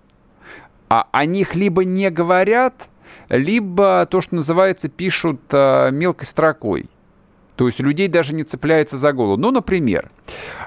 [0.89, 2.89] а о них либо не говорят,
[3.29, 6.89] либо то, что называется, пишут а, мелкой строкой.
[7.57, 9.37] То есть людей даже не цепляется за голову.
[9.37, 10.11] Ну, например,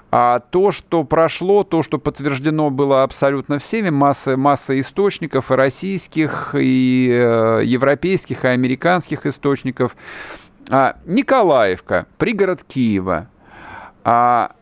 [0.09, 6.55] а то, что прошло, то, что подтверждено было абсолютно всеми, масса, масса источников, и российских,
[6.57, 9.97] и э, европейских, и американских источников.
[10.71, 13.27] А, Николаевка, пригород Киева.
[14.05, 14.53] А,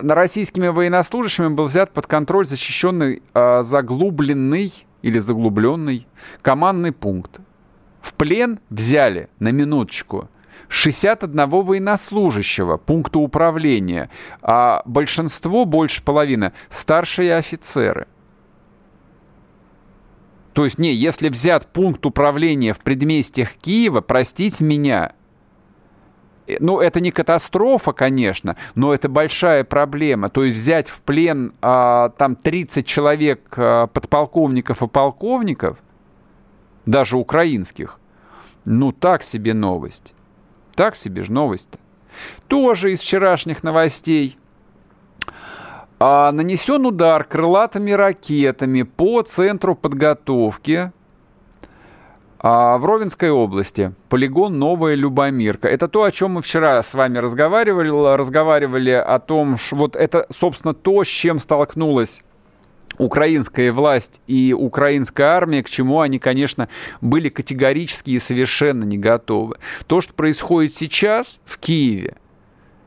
[0.00, 4.72] на российскими военнослужащими был взят под контроль защищенный э, заглубленный
[5.02, 6.06] или заглубленный
[6.42, 7.40] командный пункт.
[8.00, 10.28] В плен взяли, на минуточку,
[10.68, 14.10] 61 военнослужащего пункта управления,
[14.42, 18.06] а большинство, больше половины, старшие офицеры.
[20.52, 25.14] То есть, не, если взят пункт управления в предместьях Киева, простите меня–
[26.60, 30.28] ну, это не катастрофа, конечно, но это большая проблема.
[30.28, 35.78] То есть взять в плен а, там 30 человек а, подполковников и полковников,
[36.86, 38.00] даже украинских,
[38.64, 40.14] ну, так себе новость.
[40.74, 41.78] Так себе же новость-то.
[42.48, 44.38] Тоже из вчерашних новостей.
[45.98, 50.92] А, нанесен удар крылатыми ракетами по центру подготовки
[52.42, 55.68] а в Ровенской области полигон Новая Любомирка.
[55.68, 60.26] Это то, о чем мы вчера с вами разговаривали, разговаривали о том, что вот это,
[60.30, 62.22] собственно, то, с чем столкнулась
[62.96, 66.68] украинская власть и украинская армия, к чему они, конечно,
[67.02, 69.56] были категорически и совершенно не готовы.
[69.86, 72.16] То, что происходит сейчас в Киеве,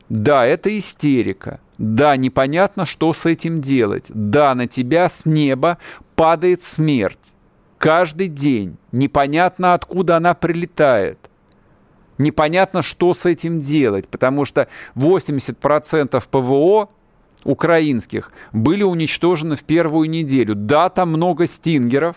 [0.08, 1.60] да, это истерика.
[1.78, 4.06] Да, непонятно, что с этим делать.
[4.08, 5.78] Да, на тебя с неба
[6.14, 7.33] падает смерть
[7.78, 8.76] каждый день.
[8.92, 11.18] Непонятно, откуда она прилетает.
[12.18, 16.88] Непонятно, что с этим делать, потому что 80% ПВО
[17.44, 20.54] украинских были уничтожены в первую неделю.
[20.54, 22.16] Да, там много стингеров,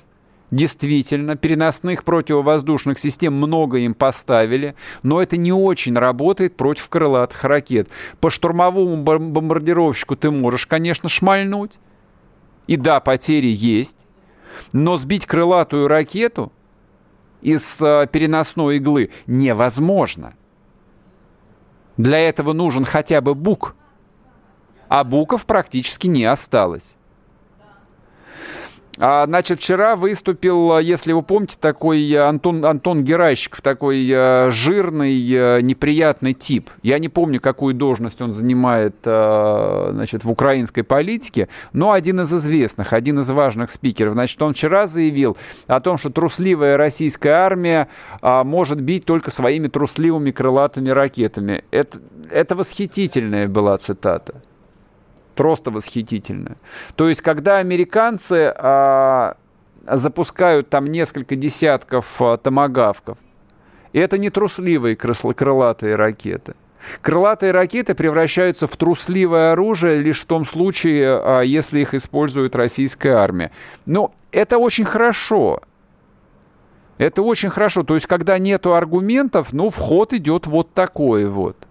[0.49, 7.89] Действительно, переносных противовоздушных систем много им поставили, но это не очень работает против крылатых ракет.
[8.21, 11.79] По штурмовому бомбардировщику ты можешь, конечно, шмальнуть.
[12.67, 14.06] И да, потери есть.
[14.73, 16.51] Но сбить крылатую ракету
[17.41, 20.35] из э, переносной иглы невозможно.
[21.97, 23.75] Для этого нужен хотя бы бук.
[24.87, 26.97] А буков практически не осталось.
[28.99, 35.61] А, значит, вчера выступил, если вы помните, такой Антон, Антон Геращиков, такой э, жирный, э,
[35.61, 36.71] неприятный тип.
[36.81, 42.33] Я не помню, какую должность он занимает э, значит, в украинской политике, но один из
[42.33, 44.13] известных, один из важных спикеров.
[44.13, 47.89] Значит, он вчера заявил о том, что трусливая российская армия
[48.21, 51.63] а, может бить только своими трусливыми крылатыми ракетами.
[51.69, 51.99] Это,
[52.31, 54.41] это восхитительная была цитата
[55.37, 56.57] просто восхитительно.
[56.95, 59.37] То есть, когда американцы а,
[59.83, 63.19] запускают там несколько десятков а, томогавков,
[63.93, 66.55] это не трусливые крылатые ракеты.
[67.01, 73.13] Крылатые ракеты превращаются в трусливое оружие лишь в том случае, а, если их использует российская
[73.13, 73.51] армия.
[73.85, 75.61] Но это очень хорошо.
[76.97, 77.83] Это очень хорошо.
[77.83, 81.67] То есть, когда нету аргументов, ну, вход идет вот такой вот.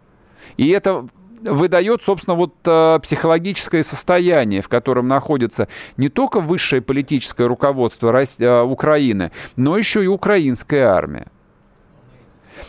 [0.56, 1.06] И это
[1.46, 8.62] выдает, собственно, вот э, психологическое состояние, в котором находится не только высшее политическое руководство э,
[8.62, 11.28] Украины, но еще и украинская армия.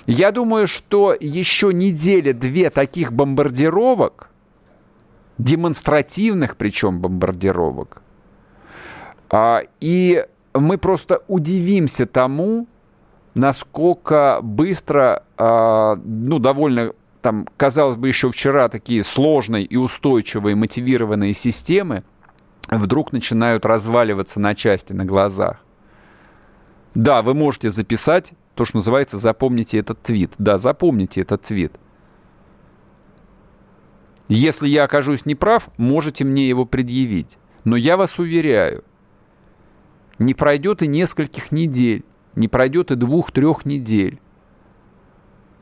[0.06, 4.30] Я думаю, что еще неделя-две таких бомбардировок,
[5.38, 8.02] демонстративных причем бомбардировок,
[9.30, 12.68] а, и мы просто удивимся тому,
[13.34, 16.94] насколько быстро, а, ну, довольно
[17.28, 22.06] там, казалось бы, еще вчера такие сложные и устойчивые мотивированные системы
[22.70, 25.60] вдруг начинают разваливаться на части на глазах.
[26.96, 30.36] Да, вы можете записать то, что называется «запомните этот твит».
[30.38, 31.74] Да, запомните этот твит.
[34.30, 37.38] Если я окажусь неправ, можете мне его предъявить.
[37.66, 38.86] Но я вас уверяю,
[40.18, 44.22] не пройдет и нескольких недель, не пройдет и двух-трех недель,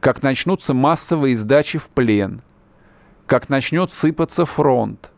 [0.06, 2.44] как начнутся массовые сдачи в плен,
[3.26, 5.12] как начнет сыпаться фронт.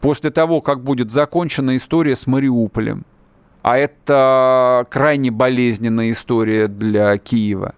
[0.00, 3.06] После того, как будет закончена история с Мариуполем,
[3.62, 7.76] а это крайне болезненная история для Киева,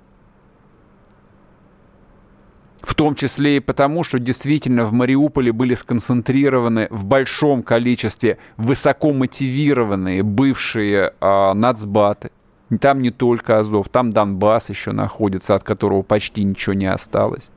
[2.80, 9.12] в том числе и потому, что действительно в Мариуполе были сконцентрированы в большом количестве высоко
[9.12, 12.30] мотивированные бывшие э, нацбаты,
[12.76, 17.50] там не только Азов, там Донбасс еще находится, от которого почти ничего не осталось.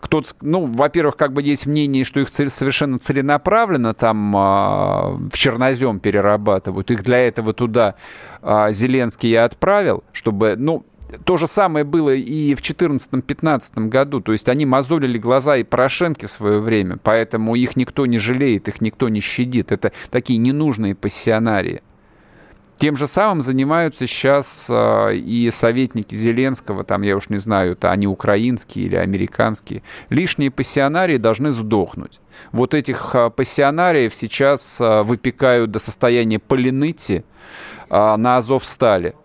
[0.00, 5.36] Кто-то, ну, во-первых, как бы есть мнение, что их цель, совершенно целенаправленно там а, в
[5.36, 6.90] чернозем перерабатывают.
[6.90, 7.96] Их для этого туда
[8.40, 10.84] а, Зеленский и отправил, чтобы, ну,
[11.24, 14.20] то же самое было и в 2014-2015 году.
[14.20, 18.68] То есть они мозолили глаза и Порошенко в свое время, поэтому их никто не жалеет,
[18.68, 19.72] их никто не щадит.
[19.72, 21.82] Это такие ненужные пассионарии.
[22.78, 27.90] Тем же самым занимаются сейчас э, и советники Зеленского, там, я уж не знаю, это
[27.90, 29.82] они украинские или американские.
[30.10, 32.20] Лишние пассионарии должны сдохнуть.
[32.52, 37.24] Вот этих э, пассионариев сейчас э, выпекают до состояния полиныти
[37.90, 39.16] э, на Азовстале.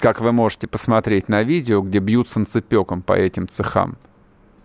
[0.00, 3.96] Как вы можете посмотреть на видео, где бьют санцепеком по этим цехам.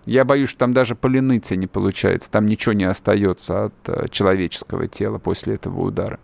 [0.08, 5.20] Я боюсь, что там даже полиныти не получается, там ничего не остается от человеческого тела
[5.20, 6.20] после этого удара.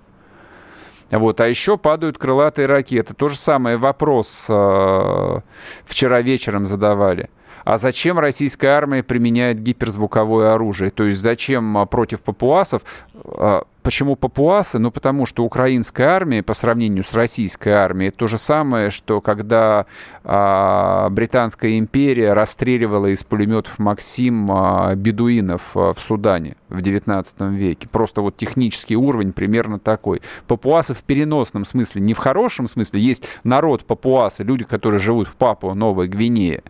[1.12, 1.42] Вот.
[1.42, 3.14] А еще падают крылатые ракеты.
[3.14, 5.40] То же самое вопрос э,
[5.86, 7.30] вчера вечером задавали.
[7.64, 10.92] А зачем российская армия применяет гиперзвуковое оружие?
[10.92, 12.82] То есть зачем а, против папуасов?
[13.14, 14.80] А, почему папуасы?
[14.80, 19.86] Ну, потому что украинская армия по сравнению с российской армией то же самое, что когда
[20.24, 27.88] а, Британская империя расстреливала из пулеметов Максим а, бедуинов а, в Судане в 19 веке.
[27.88, 30.22] Просто вот технический уровень примерно такой.
[30.48, 33.02] Папуасы в переносном смысле, не в хорошем смысле.
[33.02, 36.64] Есть народ папуасы, люди, которые живут в Папуа, Новой Гвинее.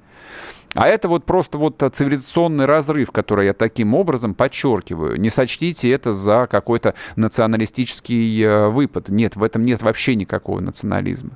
[0.73, 5.19] А это вот просто вот цивилизационный разрыв, который я таким образом подчеркиваю.
[5.19, 9.10] Не сочтите это за какой-то националистический э, выпад.
[9.10, 11.31] Нет, в этом нет вообще никакого национализма.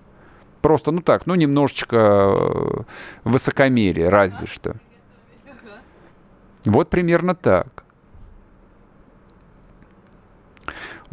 [0.61, 2.83] Просто, ну так, ну немножечко э,
[3.25, 4.77] высокомерие, разве что.
[6.65, 7.84] Вот примерно так.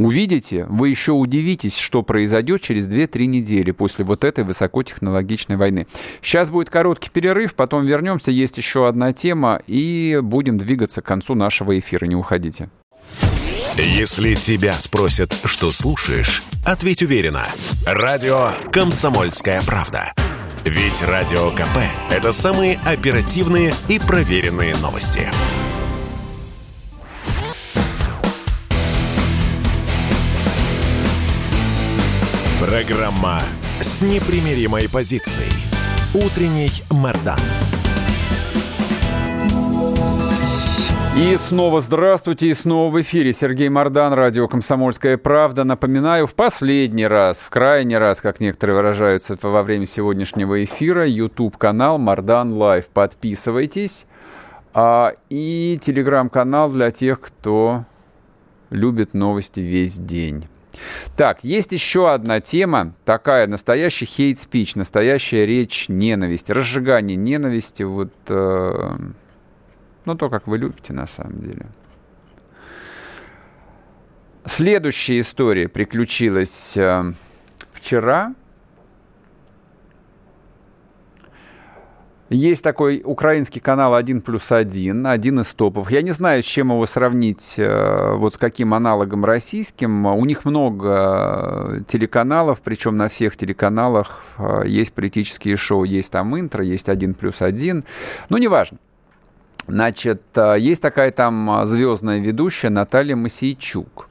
[0.04, 5.86] Увидите, вы еще удивитесь, что произойдет через 2-3 недели после вот этой высокотехнологичной войны.
[6.22, 11.34] Сейчас будет короткий перерыв, потом вернемся, есть еще одна тема, и будем двигаться к концу
[11.34, 12.06] нашего эфира.
[12.06, 12.70] Не уходите.
[13.76, 17.46] Если тебя спросят, что слушаешь, ответь уверенно.
[17.86, 20.12] Радио «Комсомольская правда».
[20.64, 21.78] Ведь Радио КП–
[22.11, 25.28] это самые оперативные и проверенные новости.
[32.68, 33.40] Программа
[33.80, 35.50] с непримиримой позицией.
[36.14, 37.40] Утренний Мордан.
[41.18, 45.64] И снова здравствуйте, и снова в эфире Сергей Мордан, радио «Комсомольская правда».
[45.64, 51.98] Напоминаю, в последний раз, в крайний раз, как некоторые выражаются во время сегодняшнего эфира, YouTube-канал
[51.98, 52.86] Мордан Лайв.
[52.86, 54.06] Подписывайтесь.
[54.72, 57.86] А, и телеграм-канал для тех, кто
[58.70, 60.46] любит новости весь день.
[61.16, 68.97] Так, есть еще одна тема, такая настоящий хейт-спич, настоящая речь ненависти, разжигание ненависти, вот, э,
[70.05, 71.66] ну, то, как вы любите на самом деле.
[74.45, 77.12] Следующая история приключилась э,
[77.73, 78.35] вчера.
[82.33, 85.91] Есть такой украинский канал 1 плюс 1, один из топов.
[85.91, 90.07] Я не знаю, с чем его сравнить, э, вот с каким аналогом российским.
[90.07, 95.85] У них много телеканалов, причем на всех телеканалах э, есть политические шоу.
[95.85, 97.85] Есть там интро, есть 1 плюс 1.
[98.30, 98.78] Ну, неважно.
[99.66, 104.09] Значит, э, есть такая там звездная ведущая Наталья Масейчук.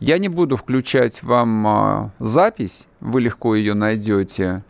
[0.00, 4.64] Я не буду включать вам запись, вы легко ее найдете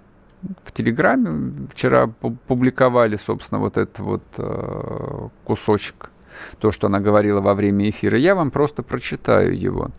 [0.64, 6.10] в Телеграме вчера публиковали, собственно, вот этот вот э, кусочек
[6.58, 8.18] то, что она говорила во время эфира.
[8.18, 9.90] Я вам просто прочитаю его.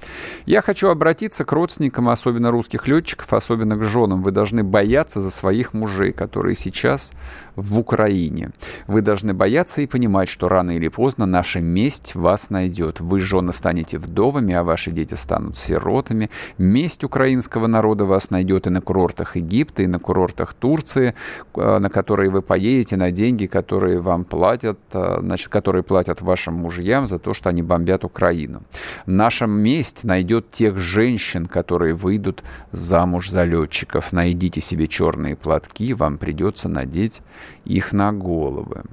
[0.45, 4.21] Я хочу обратиться к родственникам, особенно русских летчиков, особенно к женам.
[4.21, 7.13] Вы должны бояться за своих мужей, которые сейчас
[7.55, 8.51] в Украине.
[8.87, 12.99] Вы должны бояться и понимать, что рано или поздно наша месть вас найдет.
[12.99, 16.29] Вы, жены, станете вдовами, а ваши дети станут сиротами.
[16.57, 21.13] Месть украинского народа вас найдет и на курортах Египта, и на курортах Турции,
[21.55, 26.55] э, на которые вы поедете на деньги, которые вам платят, э, значит, которые платят вашим
[26.55, 28.63] мужьям за то, что они бомбят Украину.
[29.05, 34.11] Наша месть найдет тех женщин, которые выйдут замуж за летчиков.
[34.11, 37.21] Найдите себе черные платки, вам придется надеть
[37.65, 38.83] их на головы.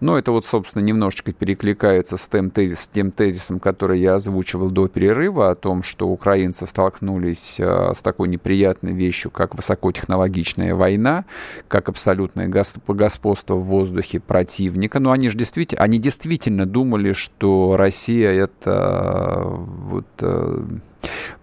[0.00, 4.70] Но это вот, собственно, немножечко перекликается с тем, тезис, с тем тезисом, который я озвучивал
[4.70, 11.24] до перерыва, о том, что украинцы столкнулись э, с такой неприятной вещью, как высокотехнологичная война,
[11.68, 14.98] как абсолютное господство в воздухе противника.
[14.98, 20.64] Но они же действительно, они действительно думали, что Россия это э, вот э,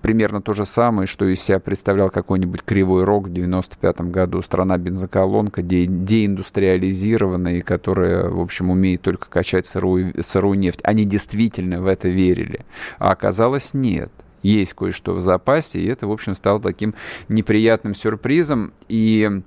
[0.01, 4.41] примерно то же самое, что из себя представлял какой-нибудь Кривой Рог в 95 году.
[4.41, 10.79] Страна бензоколонка, де- деиндустриализированная, которая, в общем, умеет только качать сырую, сырую нефть.
[10.83, 12.65] Они действительно в это верили.
[12.97, 16.95] А оказалось, нет есть кое-что в запасе, и это, в общем, стало таким
[17.27, 18.71] неприятным сюрпризом.
[18.87, 19.41] И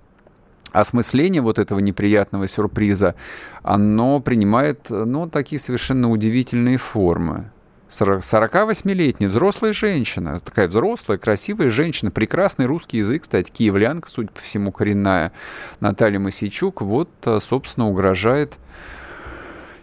[0.73, 3.15] осмысление вот этого неприятного сюрприза,
[3.63, 7.51] оно принимает, ну, такие совершенно удивительные формы.
[7.93, 14.73] 48-летняя взрослая женщина, такая взрослая, красивая женщина, прекрасный русский язык, кстати, киевлянка, судя по всему,
[14.73, 15.33] коренная
[15.81, 18.55] Наталья Масичук, вот, э, собственно, угрожает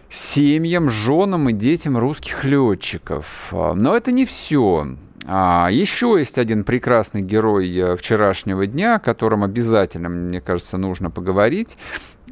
[0.08, 3.52] семьям, женам и детям русских летчиков.
[3.52, 4.96] Но это не все.
[5.24, 11.10] А, еще есть один прекрасный герой э, вчерашнего дня, о котором обязательно, мне кажется, нужно
[11.10, 11.78] поговорить.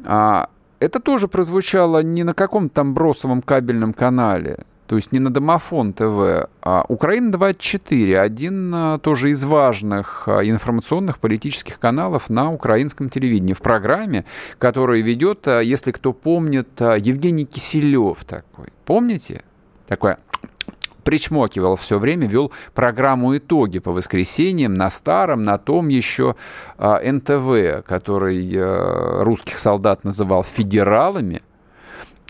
[0.03, 0.49] А,
[0.79, 4.65] это тоже прозвучало не на каком-то там бросовом кабельном канале.
[4.89, 11.19] То есть не на Домофон ТВ, а Украина-24, один а, тоже из важных а, информационных
[11.19, 13.53] политических каналов на украинском телевидении.
[13.53, 14.25] В программе,
[14.57, 18.69] которую ведет, а, если кто помнит, Евгений Киселев такой.
[18.85, 19.43] Помните?
[19.85, 20.15] Такой
[21.03, 26.35] причмокивал все время, вел программу «Итоги» по воскресеньям на старом, на том еще
[26.77, 31.41] НТВ, который русских солдат называл федералами,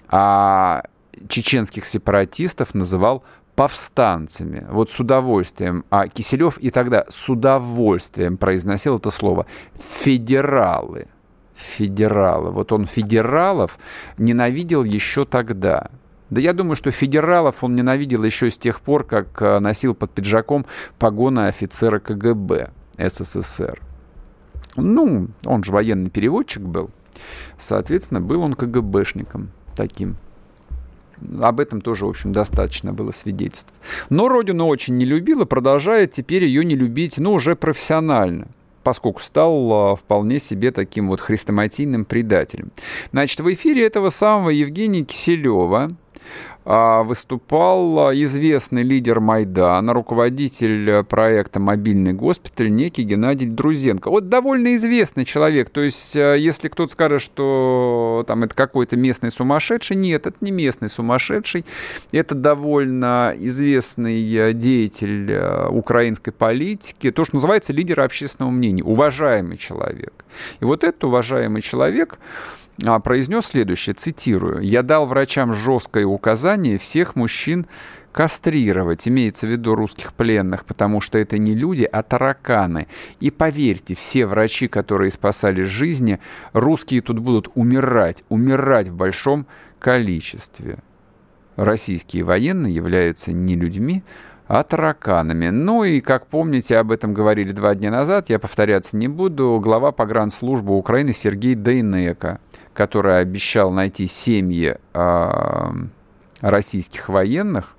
[0.08, 0.84] а
[1.28, 3.24] чеченских сепаратистов называл
[3.56, 4.66] повстанцами.
[4.70, 5.84] Вот с удовольствием.
[5.90, 9.46] А Киселев и тогда с удовольствием произносил это слово.
[9.76, 11.08] Федералы.
[11.56, 12.52] Федералы.
[12.52, 13.78] Вот он федералов
[14.18, 15.92] ненавидел еще тогда.
[16.30, 20.12] Да я думаю, что федералов он ненавидел еще с тех пор, как э, носил под
[20.12, 20.66] пиджаком
[21.00, 23.82] погоны офицера КГБ СССР.
[24.78, 26.92] Ну, он же военный переводчик был.
[27.58, 30.18] Соответственно, был он КГБшником таким.
[31.42, 33.74] Об этом тоже, в общем, достаточно было свидетельств.
[34.10, 38.48] Но родину очень не любила, продолжает теперь ее не любить, ну, уже профессионально
[38.82, 42.72] поскольку стал а, вполне себе таким вот хрестоматийным предателем.
[43.12, 45.92] Значит, в эфире этого самого Евгения Киселева
[46.70, 54.10] выступал известный лидер Майдана, руководитель проекта «Мобильный госпиталь», некий Геннадий Друзенко.
[54.12, 55.70] Вот довольно известный человек.
[55.72, 60.52] То есть, а, если кто-то скажет, что там это какой-то местный сумасшедший, нет, это не
[60.52, 61.66] местный сумасшедший.
[62.12, 67.12] Это довольно известный деятель а, украинской политики.
[67.12, 68.84] То, что называется лидер общественного мнения.
[68.84, 70.14] Уважаемый человек.
[70.60, 72.59] И вот этот уважаемый человек а,
[73.00, 77.68] произнес следующее, цитирую, «Я дал врачам жесткое указание всех мужчин
[78.12, 82.88] кастрировать, имеется в виду русских пленных, потому что это не люди, а тараканы.
[83.20, 86.20] И поверьте, все врачи, которые спасали жизни,
[86.54, 89.46] русские тут будут умирать, умирать в большом
[89.80, 90.80] количестве.
[91.56, 94.04] Российские военные являются не людьми,
[94.48, 95.50] а тараканами.
[95.50, 99.92] Ну и, как помните, об этом говорили два дня назад, я повторяться не буду, глава
[99.92, 102.40] погранслужбы Украины Сергей Дейнека
[102.80, 105.72] который обещал найти семьи э,
[106.40, 107.76] российских военных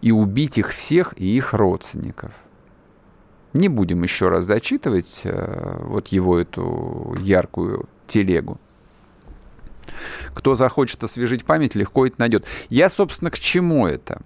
[0.00, 2.32] и убить их всех и их родственников.
[3.52, 8.58] Не будем еще раз зачитывать э, вот его эту яркую телегу.
[10.34, 12.46] Кто захочет освежить память, легко это найдет.
[12.70, 14.22] Я, собственно, к чему это?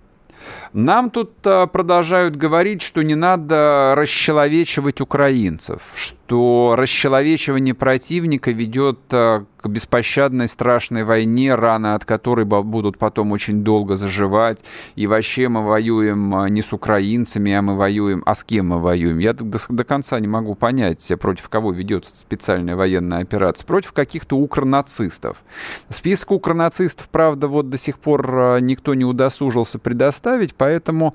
[0.72, 9.44] Нам тут а, продолжают говорить, что не надо расчеловечивать украинцев, что расчеловечивание противника ведет а,
[9.60, 14.60] к беспощадной страшной войне, раны от которой будут потом очень долго заживать.
[14.94, 18.22] И вообще мы воюем а, не с украинцами, а мы воюем...
[18.26, 19.18] А с кем мы воюем?
[19.18, 23.66] Я до, до конца не могу понять, против кого ведется специальная военная операция.
[23.66, 25.42] Против каких-то укронацистов.
[25.90, 31.14] Список укронацистов, правда, вот до сих пор а, никто не удосужился предоставить, поэтому,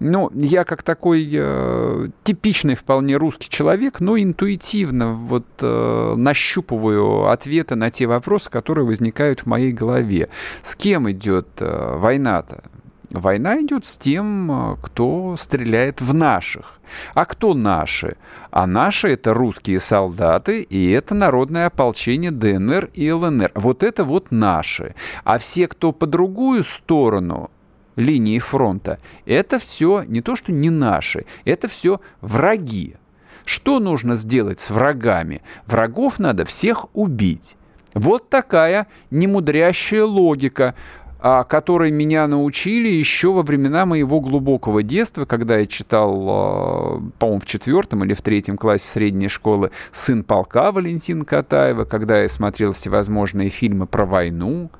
[0.00, 7.74] ну, я как такой э, типичный вполне русский человек, но интуитивно вот э, нащупываю ответы
[7.74, 10.30] на на те вопросы, которые возникают в моей голове.
[10.62, 12.64] С кем идет э, война-то?
[13.10, 16.80] Война идет с тем, э, кто стреляет в наших.
[17.12, 18.16] А кто наши?
[18.50, 23.52] А наши это русские солдаты, и это народное ополчение ДНР и ЛНР.
[23.54, 24.94] Вот это вот наши.
[25.24, 27.50] А все, кто по другую сторону
[27.96, 32.96] линии фронта, это все не то, что не наши, это все враги.
[33.44, 35.42] Что нужно сделать с врагами?
[35.66, 37.56] Врагов надо всех убить.
[37.94, 40.74] Вот такая немудрящая логика,
[41.20, 47.40] а, которой меня научили еще во времена моего глубокого детства, когда я читал, а, по-моему,
[47.40, 52.72] в четвертом или в третьем классе средней школы «Сын полка» Валентина Катаева, когда я смотрел
[52.72, 54.70] всевозможные фильмы про войну,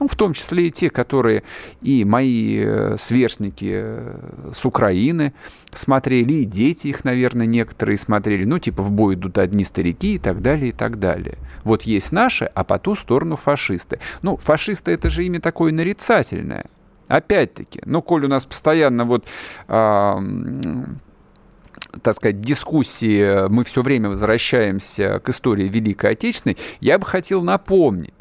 [0.00, 1.42] ну, в том числе и те, которые
[1.82, 5.32] и мои э, сверстники э, с Украины
[5.72, 8.44] смотрели, и дети их, наверное, некоторые смотрели.
[8.44, 11.38] Ну, типа «В бой идут одни старики» и так далее, и так далее.
[11.64, 13.98] Вот есть наши, а по ту сторону фашисты.
[14.22, 16.66] Ну, фашисты— это же имя такое нарицательное.
[17.08, 19.26] Опять-таки, ну, коль у нас постоянно вот...
[19.68, 20.18] Э,
[22.02, 28.12] так сказать, дискуссии, мы все время возвращаемся к истории Великой Отечественной, я бы хотел напомнить,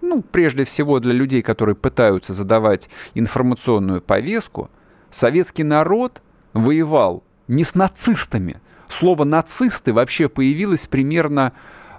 [0.00, 4.70] ну, прежде всего для людей, которые пытаются задавать информационную повестку,
[5.10, 6.22] советский народ
[6.52, 8.60] воевал не с нацистами.
[8.88, 11.52] Слово «нацисты» вообще появилось примерно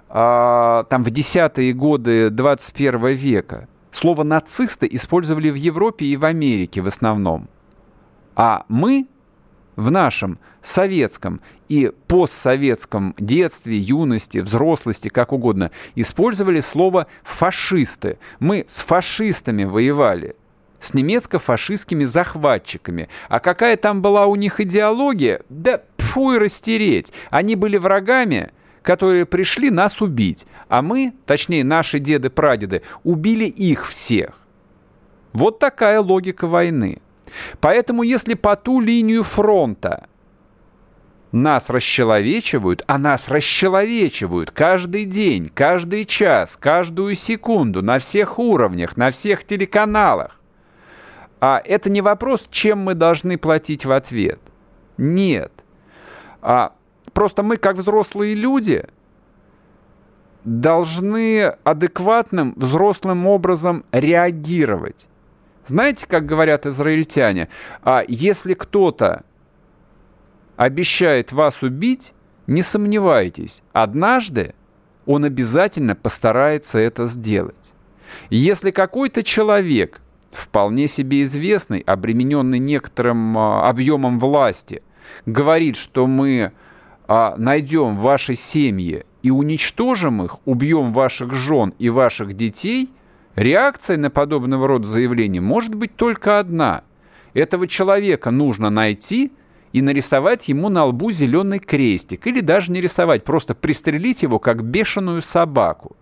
[0.08, 3.68] а, там в десятые годы 21 века.
[3.90, 7.48] Слово «нацисты» использовали в Европе и в Америке в основном.
[8.34, 9.06] А мы
[9.80, 18.18] в нашем советском и постсоветском детстве, юности, взрослости, как угодно, использовали слово «фашисты».
[18.40, 20.36] Мы с фашистами воевали,
[20.80, 23.08] с немецко-фашистскими захватчиками.
[23.28, 25.40] А какая там была у них идеология?
[25.48, 27.12] Да фу и растереть.
[27.30, 28.50] Они были врагами,
[28.82, 30.46] которые пришли нас убить.
[30.68, 34.38] А мы, точнее наши деды-прадеды, убили их всех.
[35.32, 37.00] Вот такая логика войны.
[37.60, 40.06] Поэтому если по ту линию фронта
[41.32, 49.10] нас расчеловечивают, а нас расчеловечивают каждый день, каждый час, каждую секунду, на всех уровнях, на
[49.10, 50.40] всех телеканалах.
[51.40, 54.40] А это не вопрос, чем мы должны платить в ответ.
[54.98, 55.52] Нет.
[56.42, 56.72] А
[57.12, 58.84] просто мы, как взрослые люди,
[60.44, 65.08] должны адекватным взрослым образом реагировать.
[65.70, 67.48] Знаете, как говорят израильтяне,
[67.84, 69.22] а если кто-то
[70.56, 72.12] обещает вас убить,
[72.48, 74.54] не сомневайтесь, однажды
[75.06, 77.72] он обязательно постарается это сделать.
[78.30, 80.00] Если какой-то человек,
[80.32, 84.82] вполне себе известный, обремененный некоторым а, объемом власти,
[85.24, 86.50] говорит, что мы
[87.06, 92.90] а, найдем ваши семьи и уничтожим их, убьем ваших жен и ваших детей,
[93.36, 96.84] реакция на подобного рода заявление может быть только одна.
[97.34, 99.32] Этого человека нужно найти
[99.72, 102.26] и нарисовать ему на лбу зеленый крестик.
[102.26, 105.96] Или даже не рисовать, просто пристрелить его, как бешеную собаку.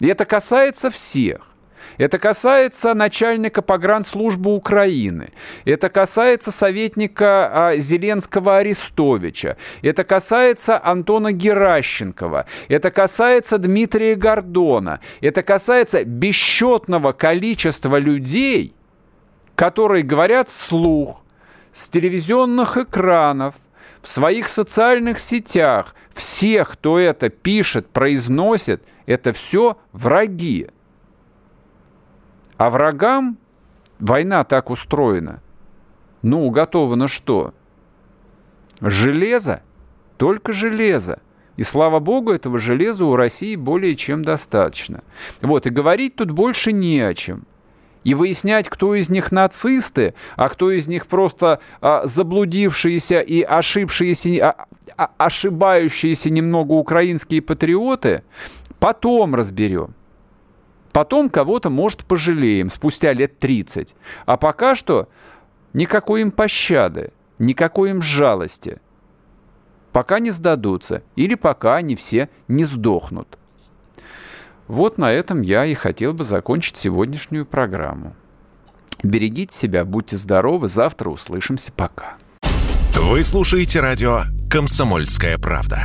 [0.00, 1.51] И это касается всех.
[1.98, 5.30] Это касается начальника погранслужбы Украины.
[5.64, 9.56] Это касается советника а, Зеленского Арестовича.
[9.82, 12.46] Это касается Антона Геращенкова.
[12.68, 15.00] Это касается Дмитрия Гордона.
[15.20, 18.74] Это касается бесчетного количества людей,
[19.54, 21.22] которые говорят вслух
[21.72, 23.54] с телевизионных экранов,
[24.02, 25.94] в своих социальных сетях.
[26.12, 30.68] Всех, кто это пишет, произносит, это все враги.
[32.62, 33.38] А врагам
[33.98, 35.42] война так устроена.
[36.22, 37.54] Ну, уготовано что?
[38.80, 39.62] Железо?
[40.16, 41.18] Только железо.
[41.56, 45.02] И слава богу, этого железа у России более чем достаточно.
[45.40, 47.46] Вот, и говорить тут больше не о чем.
[48.04, 54.50] И выяснять, кто из них нацисты, а кто из них просто а, заблудившиеся и ошибшиеся,
[54.50, 58.22] а, а, ошибающиеся немного украинские патриоты,
[58.78, 59.96] потом разберем.
[60.92, 63.96] Потом кого-то, может, пожалеем спустя лет 30.
[64.26, 65.08] А пока что
[65.72, 68.78] никакой им пощады, никакой им жалости.
[69.92, 73.38] Пока не сдадутся или пока они все не сдохнут.
[74.68, 78.14] Вот на этом я и хотел бы закончить сегодняшнюю программу.
[79.02, 81.72] Берегите себя, будьте здоровы, завтра услышимся.
[81.72, 82.16] Пока.
[82.94, 85.84] Вы слушаете радио «Комсомольская правда».